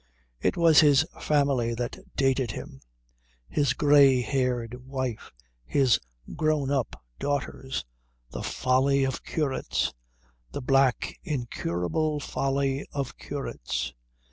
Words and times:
It 0.41 0.57
was 0.57 0.79
his 0.79 1.05
family 1.19 1.75
that 1.75 1.95
dated 2.15 2.49
him: 2.49 2.81
his 3.47 3.73
grey 3.73 4.21
haired 4.21 4.83
wife, 4.83 5.31
his 5.63 5.99
grown 6.35 6.71
up 6.71 6.99
daughters. 7.19 7.85
The 8.31 8.41
folly 8.41 9.03
of 9.03 9.23
curates! 9.23 9.93
The 10.53 10.61
black 10.63 11.19
incurable 11.21 12.19
folly 12.19 12.83
of 12.91 13.15
curates. 13.19 13.93